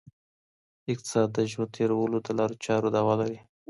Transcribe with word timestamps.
اقتصاد 0.93 1.29
د 1.33 1.39
ژوند 1.51 1.73
تېرولو 1.77 2.17
د 2.21 2.27
لارو 2.37 2.61
چارو 2.65 2.93
دعوه 2.95 3.15
لري. 3.21 3.39